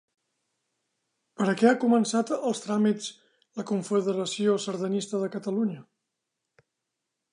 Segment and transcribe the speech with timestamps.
[1.41, 3.11] Per a què ha començat els tràmits
[3.61, 5.85] la Confederació Sardanista de Catalunya?